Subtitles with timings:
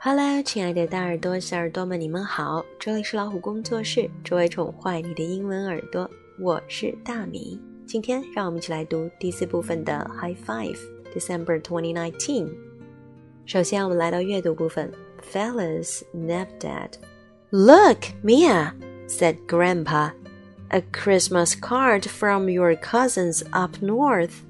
[0.00, 2.64] Hello，亲爱的大耳朵、小耳朵们，你们好！
[2.78, 6.10] 这里是老虎工作室，只为宠坏你的英文耳朵。
[6.38, 7.60] 我是大米。
[7.86, 10.78] 今天让我们一起来读第四部分的 High Five
[11.14, 12.48] December 2019。
[13.46, 14.92] 首先，我们来到阅读部分。
[15.32, 16.92] Fellas napped at.
[17.50, 18.72] Look, Mia,
[19.08, 20.10] said Grandpa.
[20.68, 24.42] A Christmas card from your cousins up north.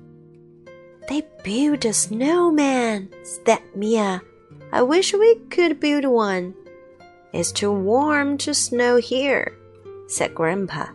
[1.09, 4.23] They built a snowman, said Mia.
[4.72, 6.54] I wish we could build one.
[7.34, 9.58] It's too warm to snow here,
[10.08, 10.88] said Grandpa.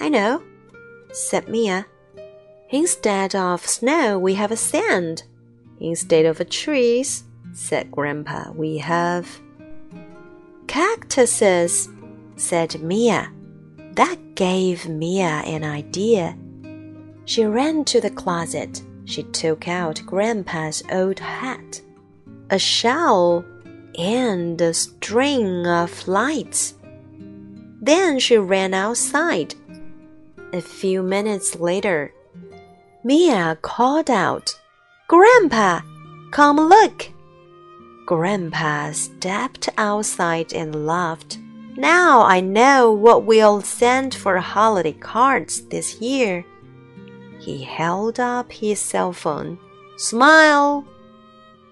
[0.00, 0.42] I know,
[1.12, 1.86] said Mia.
[2.70, 5.24] Instead of snow, we have sand.
[5.78, 9.40] Instead of trees, said Grandpa, we have
[10.66, 11.90] cactuses,
[12.36, 13.30] said Mia.
[13.92, 16.34] That gave Mia an idea.
[17.26, 18.82] She ran to the closet.
[19.04, 21.82] She took out Grandpa's old hat
[22.52, 23.42] a shell,
[23.98, 26.74] and a string of lights.
[27.80, 29.54] Then she ran outside.
[30.52, 32.12] A few minutes later,
[33.02, 34.54] Mia called out,
[35.08, 35.80] Grandpa,
[36.30, 37.10] come look.
[38.04, 41.38] Grandpa stepped outside and laughed.
[41.76, 46.44] Now I know what we'll send for holiday cards this year.
[47.40, 49.58] He held up his cell phone.
[49.96, 50.84] Smile,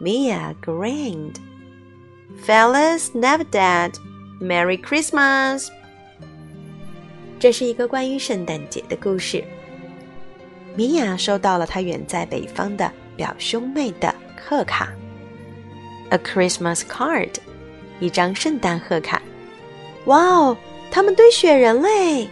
[0.00, 1.38] Mia grinned.
[2.42, 3.92] Fellas never dead.
[4.40, 5.68] Merry Christmas.
[7.38, 9.44] 这是一个关于圣诞节的故事。
[10.74, 14.90] 米娅收到了她远在北方的表兄妹的贺卡
[16.08, 17.34] ，a Christmas card，
[17.98, 19.20] 一张圣诞贺卡。
[20.06, 20.56] 哇哦，
[20.90, 22.26] 他们堆雪人嘞！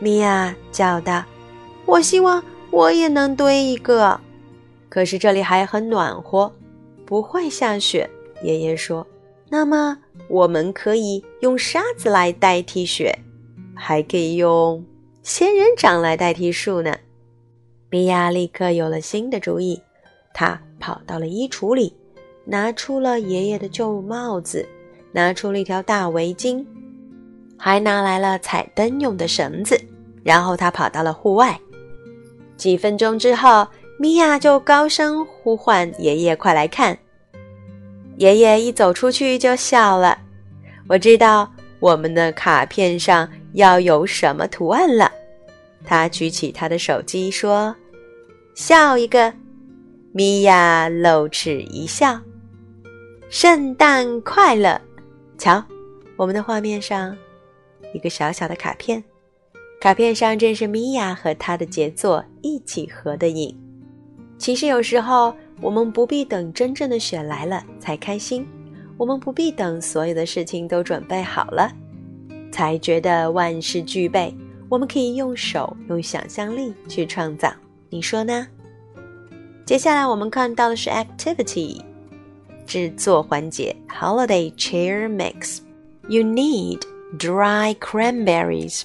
[0.00, 1.24] 米娅叫道
[1.86, 2.42] ：“我希望
[2.72, 4.20] 我也能堆一个。”
[4.90, 6.52] 可是这里还很暖和。
[7.06, 8.08] 不会下雪，
[8.42, 9.06] 爷爷说。
[9.48, 9.96] 那么
[10.28, 13.16] 我们可以用沙子来代替雪，
[13.74, 14.84] 还可以用
[15.22, 16.96] 仙人掌来代替树呢。
[17.90, 19.80] 米娅立刻有了新的主意，
[20.32, 21.94] 她跑到了衣橱里，
[22.44, 24.66] 拿出了爷爷的旧帽子，
[25.12, 26.64] 拿出了一条大围巾，
[27.56, 29.80] 还拿来了彩灯用的绳子。
[30.24, 31.60] 然后她跑到了户外。
[32.56, 33.66] 几分钟之后。
[34.04, 36.98] 米娅就高声呼唤爷爷：“快来看！”
[38.20, 40.18] 爷爷一走出去就笑了。
[40.86, 41.50] 我知道
[41.80, 45.10] 我们的卡片上要有什么图案了。
[45.86, 47.74] 他举起他的手机说
[48.54, 49.32] ：“笑一个。”
[50.12, 52.20] 米娅露齿一笑
[53.30, 54.78] ：“圣诞快乐！”
[55.38, 55.64] 瞧，
[56.16, 57.16] 我们的画面上
[57.94, 59.02] 一个小小的卡片，
[59.80, 63.58] 卡片上正是米娅和她的杰作一起合的影。
[64.44, 68.46] 其实有时候，我们不必等真正的雪来了才开心，
[68.98, 71.72] 我们不必等所有的事情都准备好了，
[72.52, 74.36] 才觉得万事俱备。
[74.68, 77.50] 我们可以用手、用想象力去创造，
[77.88, 78.46] 你说呢？
[79.64, 81.80] 接下来我们看到的是 activity
[82.66, 85.60] 制作环节，holiday cheer mix。
[86.06, 86.80] You need
[87.16, 88.82] dry cranberries,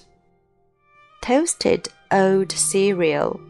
[1.21, 3.41] toasted old cereal.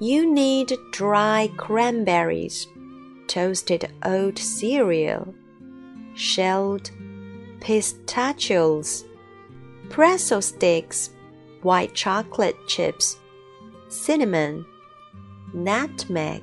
[0.00, 2.66] You need dry cranberries,
[3.26, 5.34] toasted oat cereal,
[6.14, 6.90] shelled
[7.60, 9.04] pistachios,
[9.90, 11.10] pretzel sticks,
[11.62, 13.16] white chocolate chips,
[13.90, 14.64] cinnamon,
[15.54, 16.40] nutmeg。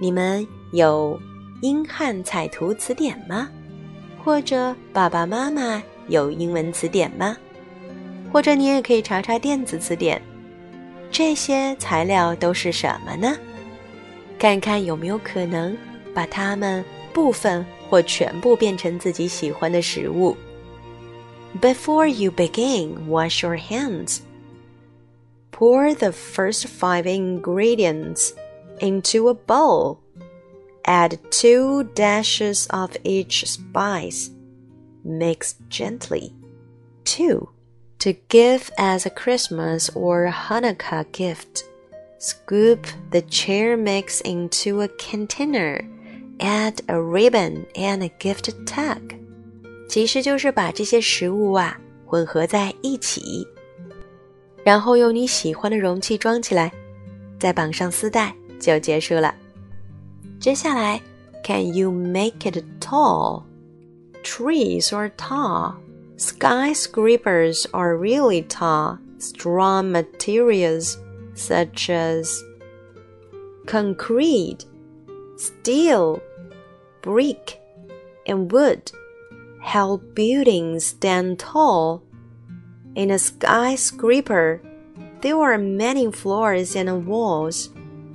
[0.00, 1.20] 你们有
[1.60, 3.50] 英汉彩图词典吗？
[4.24, 7.36] 或者爸爸妈妈有英文词典吗？
[8.32, 10.20] 或者你也可以查查电子词典。
[11.10, 13.36] 这些材料都是什么呢？
[14.38, 15.76] 看看有没有可能
[16.14, 16.84] 把它们
[17.14, 20.36] 部分或全部变成自己喜欢的食物。
[21.60, 24.18] Before you begin, wash your hands.
[25.52, 28.32] Pour the first five ingredients
[28.78, 29.98] into a bowl.
[30.84, 34.28] Add two dashes of each spice.
[35.02, 36.32] Mix gently.
[37.04, 37.48] 2
[38.01, 41.63] to give as a Christmas or Hanukkah gift.
[42.19, 45.81] Scoop the cheer mix into a container,
[46.39, 49.17] add a ribbon and a gift tag.
[49.89, 53.47] 其实就是把这些食物啊混合在一起，
[54.63, 56.71] 然后用你喜欢的容器装起来，
[57.39, 59.33] 再绑上丝带就结束了。
[60.39, 61.01] 接下来
[61.43, 63.43] ，Can you make it tall?
[64.23, 65.73] Trees are tall.
[66.21, 70.99] Skyscrapers are really tall, strong materials
[71.33, 72.43] such as
[73.65, 74.63] concrete,
[75.37, 76.21] steel,
[77.01, 77.59] brick,
[78.27, 78.91] and wood
[79.63, 82.03] help buildings stand tall.
[82.93, 84.61] In a skyscraper,
[85.21, 87.71] there are many floors and walls.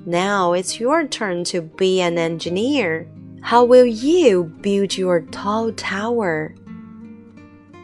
[0.06, 3.08] Now it's your turn to be an engineer.
[3.40, 6.54] How will you build your tall tower?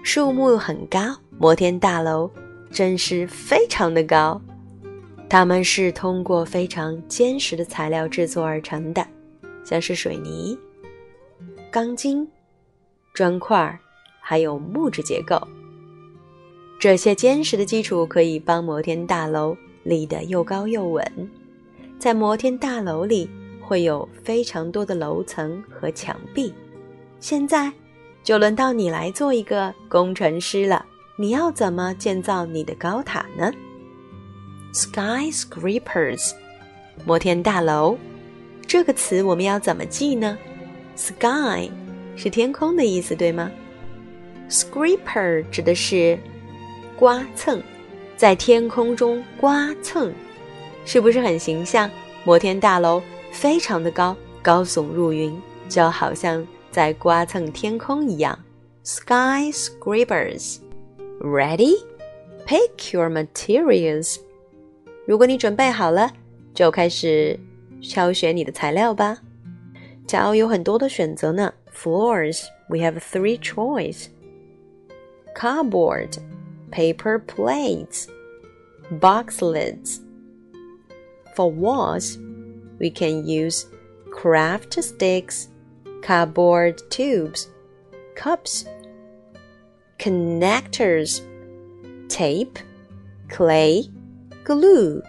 [0.02, 2.28] 树木很高，摩天大楼
[2.70, 4.40] 真是非常的高。
[5.28, 9.06] 它们是通过非常坚实的材料制作而成的，
[9.64, 10.58] 像是水泥、
[11.70, 12.28] 钢筋、
[13.14, 13.78] 砖块，
[14.20, 15.40] 还有木质结构。
[16.80, 21.30] 这些坚实的基础可以帮摩天大楼立得又高又稳。
[21.98, 26.52] 在摩天大楼里会有非常多的楼层和墙壁。
[27.20, 27.72] 现在
[28.22, 30.84] 就轮到你来做一个工程师了。
[31.16, 33.52] 你要怎么建造你的高塔呢
[34.72, 36.32] ？Skyscrapers，
[37.04, 37.98] 摩天大楼。
[38.66, 40.38] 这个词我们要怎么记呢
[40.96, 41.70] ？Sky
[42.16, 43.50] 是天空的意思，对吗
[44.48, 46.18] ？Scraper 指的是
[46.96, 47.62] 刮蹭，
[48.16, 50.12] 在天空中刮蹭。
[50.84, 51.90] 是不是很形象？
[52.24, 55.38] 摩天大楼非常的高，高耸入云，
[55.68, 58.37] 就好像在刮蹭天空一样。
[58.83, 61.75] Skyscrapers。Ready?
[62.45, 64.17] Pick your materials.
[65.05, 66.11] 如果你准备好了，
[66.53, 67.39] 就开始
[67.81, 69.19] 挑选你的材料吧。
[70.05, 71.53] 假如有很多的选择呢？
[71.73, 74.07] Floors, we have three choice.
[75.35, 76.17] Cardboard,
[76.71, 78.07] paper plates,
[78.99, 79.99] box lids.
[81.35, 82.17] For walls,
[82.79, 83.65] we can use
[84.11, 85.47] craft sticks,
[86.02, 87.46] Cardboard tubes,
[88.16, 88.64] cups,
[89.98, 91.20] connectors,
[92.08, 92.58] tape,
[93.30, 93.88] clay,
[94.44, 95.02] glue.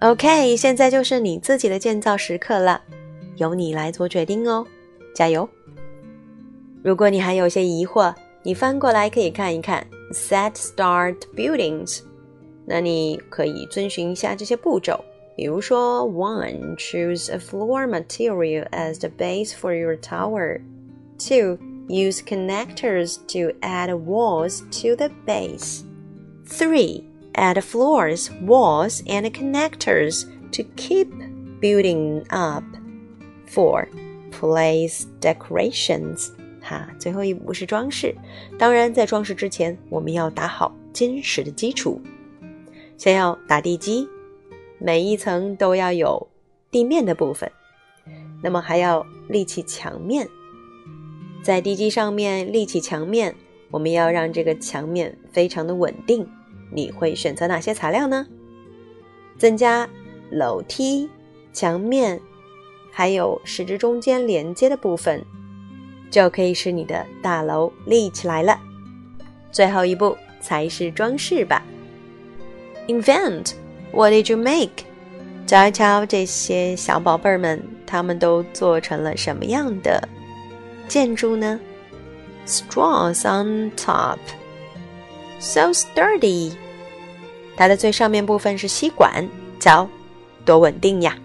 [0.00, 2.82] OK，现在就是你自己的建造时刻了，
[3.36, 4.66] 由你来做决定哦，
[5.14, 5.48] 加油！
[6.82, 12.02] 如果你还有些疑惑，你翻过来可以看一看 Set Start Buildings，
[12.66, 15.02] 那你可以遵循一下这些步骤。
[15.35, 20.61] 比如说，one choose a floor material as the base for your tower.
[21.17, 21.57] Two
[21.87, 25.83] use connectors to add walls to the base.
[26.45, 27.03] Three
[27.33, 31.07] add floors, walls, and connectors to keep
[31.59, 32.63] building up.
[33.47, 33.87] Four
[34.31, 36.29] place decorations.
[36.61, 38.15] 哈，最后一步是装饰。
[38.59, 42.01] 当然，在装饰之前，我们要打好坚实的基础。
[42.97, 44.07] 先要打地基。
[44.78, 46.28] 每一层都要有
[46.70, 47.50] 地面的部分，
[48.42, 50.28] 那么还要立起墙面，
[51.42, 53.34] 在地基上面立起墙面，
[53.70, 56.28] 我们要让这个墙面非常的稳定。
[56.72, 58.26] 你会选择哪些材料呢？
[59.38, 59.88] 增加
[60.30, 61.08] 楼梯、
[61.52, 62.20] 墙面，
[62.90, 65.24] 还有使之中间连接的部分，
[66.10, 68.58] 就可以使你的大楼立起来了。
[69.52, 71.64] 最后一步才是装饰吧
[72.88, 73.54] ，invent。
[73.92, 74.84] What did you make？
[75.46, 80.08] 瞧一瞧这些小宝贝儿们，他们都做成了什么样的
[80.88, 81.60] 建筑呢
[82.46, 84.18] ？Straws on top,
[85.38, 86.52] so sturdy。
[87.56, 89.26] 它的最上面部分是吸管，
[89.58, 89.88] 瞧，
[90.44, 91.16] 多稳定呀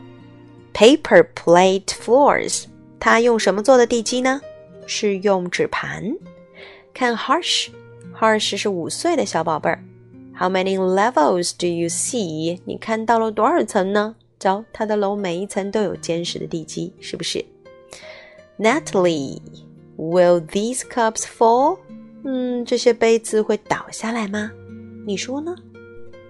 [0.73, 2.65] ！Paper plate floors，
[2.99, 4.39] 它用什么做的地基呢？
[4.87, 6.15] 是用纸盘。
[6.93, 9.83] 看 Harsh，Harsh 是五岁的小宝贝儿。
[10.40, 12.60] How many levels do you see？
[12.64, 14.14] 你看到了多少层呢？
[14.38, 17.44] 瞧，它的楼每一层都有坚实的地基，是不是？
[18.58, 21.78] Natalie，will these cups fall？
[22.24, 24.50] 嗯，这些杯子会倒下来吗？
[25.06, 25.54] 你说呢？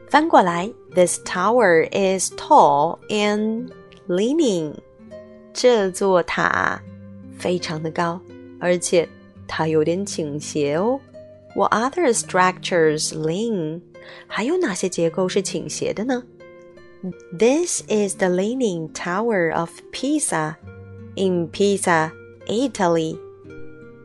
[0.08, 3.70] 翻过来，This tower is tall and
[4.06, 4.74] leaning。
[5.52, 6.80] 这座塔
[7.36, 8.20] 非常的高，
[8.60, 9.08] 而且
[9.48, 11.00] 它有点倾斜哦。
[11.54, 13.80] What other structures lean？
[14.26, 16.24] 还有哪些结构是倾斜的呢？
[17.38, 20.56] This is the Leaning Tower of Pisa
[21.14, 22.10] in Pisa,
[22.46, 23.18] Italy。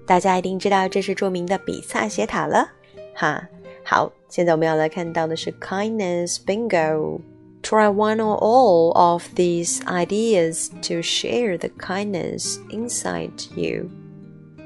[0.06, 2.70] 大家一定知道这是着名的比萨斜塔了，
[3.16, 3.48] 哈。
[3.84, 13.90] 好，现在我们要来看到的是 Kindness Bingo。Try one or all of these ideas to share the kindness inside you.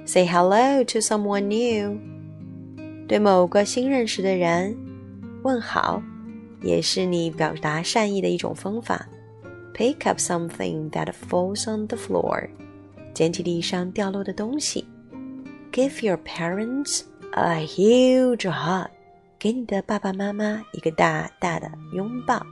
[0.05, 1.99] Say hello to someone new.
[3.10, 4.72] 对某个新认识的人
[5.42, 6.00] 问好，
[6.62, 9.04] 也是你表达善意的一种方法。
[9.74, 12.48] Pick up something that falls on the floor，
[13.12, 14.86] 捡起地上掉落的东西。
[15.72, 17.00] Give your parents
[17.32, 18.86] a huge hug，
[19.40, 22.46] 给你的爸爸妈妈一个大大的拥抱。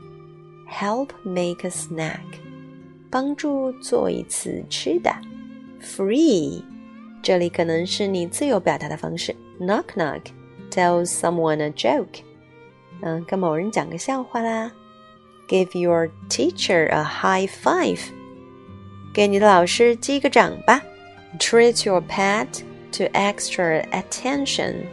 [0.69, 2.19] Help make a snack，
[3.09, 5.15] 帮助做一次吃的。
[5.81, 6.65] Free，
[7.23, 9.37] 这里可能是你自由表达的方式。
[9.61, 10.23] Knock knock,
[10.70, 12.22] tell someone a joke.
[13.02, 14.72] 嗯，跟某人讲个笑话啦。
[15.48, 18.00] Give your teacher a high five.
[19.14, 20.82] 给你的老师击个掌吧。
[21.38, 22.48] Treat your pet
[22.94, 24.86] to extra attention.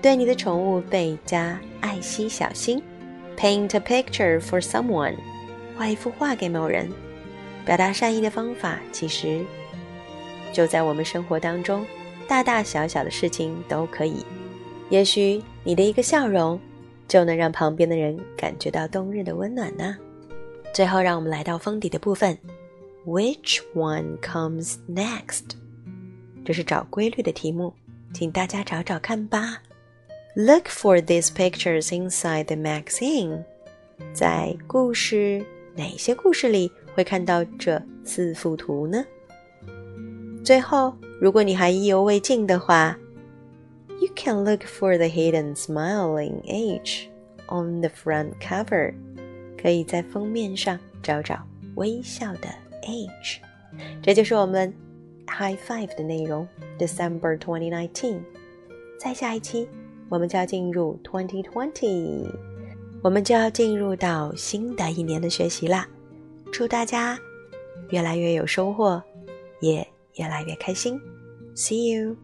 [0.00, 2.82] 对你的宠物倍加爱惜小心。
[3.36, 5.16] Paint a picture for someone.
[5.76, 6.90] 画一幅画给某人。
[7.64, 9.44] 表达善意的方法其实
[10.52, 11.86] 就在我们生活当中，
[12.26, 14.24] 大大小小的事情都可以。
[14.89, 16.59] 也许你的一个笑容，
[17.07, 19.97] 就能让旁边的人感觉到冬日的温暖呢。
[20.73, 22.37] 最后，让我们来到封底的部分。
[23.05, 25.43] Which one comes next？
[26.45, 27.73] 这是找规律的题目，
[28.13, 29.61] 请大家找找看吧。
[30.35, 33.43] Look for these pictures inside the magazine。
[34.13, 35.43] 在故事
[35.75, 39.03] 哪些故事里会看到这四幅图呢？
[40.43, 42.97] 最后，如果你还意犹未尽的话
[43.99, 47.07] ，You can look for the hidden smiling age
[47.47, 48.93] on the front cover，
[49.61, 52.47] 可以在封面上找找微笑的
[52.83, 53.37] age。
[54.01, 54.73] 这就是我们
[55.27, 56.47] High Five 的内容
[56.79, 58.19] ，December 2019。
[58.99, 59.67] 在下一期，
[60.09, 62.31] 我们就要进入2020，
[63.01, 65.87] 我们就要进入到新的一年的学习啦。
[66.51, 67.19] 祝大家
[67.89, 69.01] 越来越有收获，
[69.59, 69.87] 也。
[70.17, 70.99] 越来越开心。
[71.55, 72.17] See you.